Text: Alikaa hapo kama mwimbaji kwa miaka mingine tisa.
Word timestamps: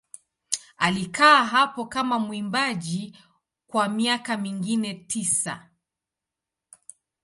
Alikaa 0.77 1.43
hapo 1.45 1.85
kama 1.85 2.19
mwimbaji 2.19 3.17
kwa 3.67 3.89
miaka 3.89 4.37
mingine 4.37 4.93
tisa. 4.93 5.69